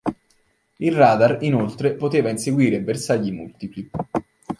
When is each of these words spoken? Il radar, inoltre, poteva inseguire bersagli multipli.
Il 0.77 0.95
radar, 0.95 1.37
inoltre, 1.43 1.91
poteva 1.93 2.31
inseguire 2.31 2.81
bersagli 2.81 3.31
multipli. 3.31 3.87